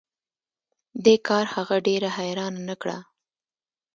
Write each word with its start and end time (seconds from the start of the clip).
دې 1.03 1.15
کار 1.27 1.45
هغه 1.55 1.75
ډیره 1.87 2.09
حیرانه 2.17 2.61
نه 2.69 2.75
کړه 2.81 2.97